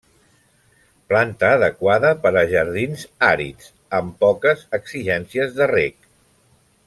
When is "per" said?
2.23-2.31